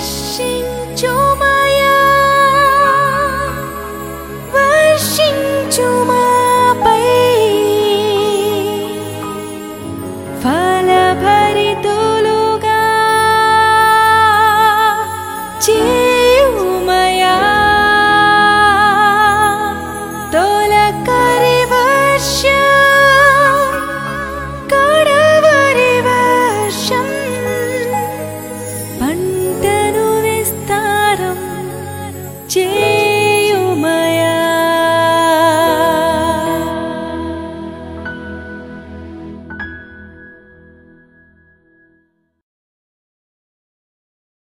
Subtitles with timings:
[0.00, 0.64] 心
[0.96, 1.23] 就